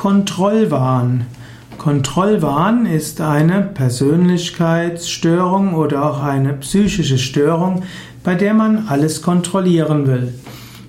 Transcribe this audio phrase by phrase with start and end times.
[0.00, 1.26] Kontrollwahn.
[1.76, 7.82] Kontrollwahn ist eine Persönlichkeitsstörung oder auch eine psychische Störung,
[8.24, 10.32] bei der man alles kontrollieren will.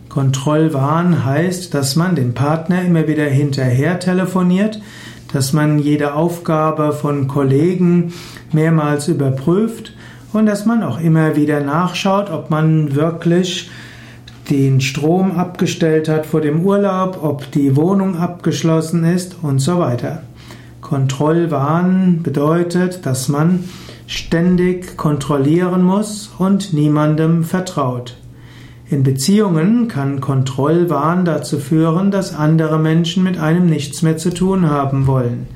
[0.08, 4.82] Kontrollwahn heißt, dass man den Partner immer wieder hinterher telefoniert,
[5.34, 8.14] dass man jede Aufgabe von Kollegen
[8.54, 9.92] mehrmals überprüft
[10.32, 13.70] und dass man auch immer wieder nachschaut, ob man wirklich
[14.50, 20.24] den Strom abgestellt hat vor dem Urlaub, ob die Wohnung abgeschlossen ist und so weiter.
[20.82, 23.64] Kontrollwahn bedeutet, dass man
[24.08, 28.18] ständig kontrollieren muss und niemandem vertraut.
[28.90, 34.70] In Beziehungen kann Kontrollwahn dazu führen, dass andere Menschen mit einem nichts mehr zu tun
[34.70, 35.48] haben wollen.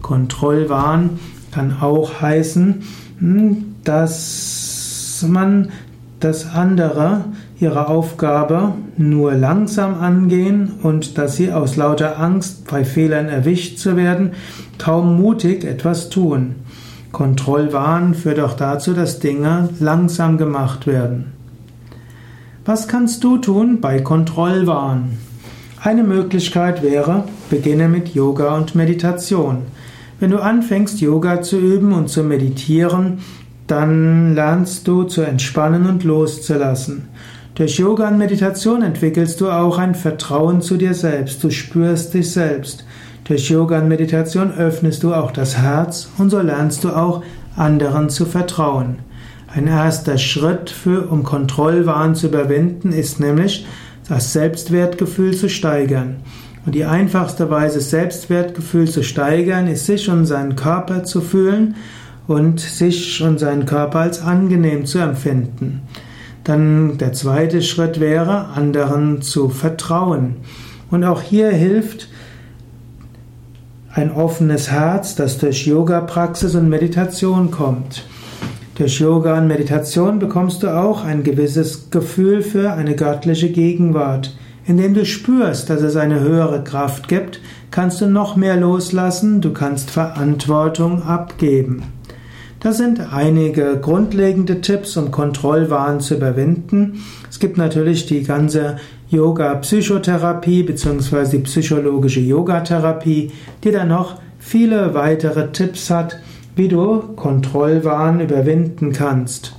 [0.00, 1.18] Kontrollwahn
[1.50, 2.82] kann auch heißen,
[3.18, 5.68] hm, dass man,
[6.20, 7.24] dass andere
[7.58, 13.96] ihre Aufgabe nur langsam angehen und dass sie aus lauter Angst, bei Fehlern erwischt zu
[13.96, 14.32] werden,
[14.78, 16.56] kaum mutig etwas tun.
[17.12, 21.32] Kontrollwahn führt auch dazu, dass Dinge langsam gemacht werden.
[22.64, 25.18] Was kannst du tun bei Kontrollwahn?
[25.82, 29.62] Eine Möglichkeit wäre, beginne mit Yoga und Meditation.
[30.20, 33.20] Wenn du anfängst, Yoga zu üben und zu meditieren,
[33.70, 37.08] dann lernst du zu entspannen und loszulassen.
[37.54, 41.44] Durch Yoga und Meditation entwickelst du auch ein Vertrauen zu dir selbst.
[41.44, 42.84] Du spürst dich selbst.
[43.24, 47.22] Durch Yoga und Meditation öffnest du auch das Herz und so lernst du auch
[47.56, 49.00] anderen zu vertrauen.
[49.46, 53.66] Ein erster Schritt für, um Kontrollwahn zu überwinden, ist nämlich,
[54.08, 56.16] das Selbstwertgefühl zu steigern.
[56.66, 61.76] Und die einfachste Weise, Selbstwertgefühl zu steigern, ist, sich und seinen Körper zu fühlen
[62.26, 65.82] und sich und seinen Körper als angenehm zu empfinden.
[66.44, 70.36] Dann der zweite Schritt wäre, anderen zu vertrauen.
[70.90, 72.08] Und auch hier hilft
[73.92, 78.04] ein offenes Herz, das durch Yoga-Praxis und Meditation kommt.
[78.76, 84.34] Durch Yoga und Meditation bekommst du auch ein gewisses Gefühl für eine göttliche Gegenwart.
[84.64, 89.52] Indem du spürst, dass es eine höhere Kraft gibt, kannst du noch mehr loslassen, du
[89.52, 91.82] kannst Verantwortung abgeben.
[92.60, 97.02] Das sind einige grundlegende Tipps, um Kontrollwahn zu überwinden.
[97.30, 98.76] Es gibt natürlich die ganze
[99.08, 101.38] Yoga-Psychotherapie bzw.
[101.38, 103.32] die psychologische Yogatherapie,
[103.64, 106.20] die dann noch viele weitere Tipps hat,
[106.54, 109.54] wie du Kontrollwahn überwinden kannst.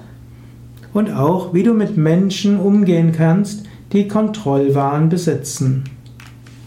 [0.94, 5.85] Und auch, wie du mit Menschen umgehen kannst, die Kontrollwahn besitzen.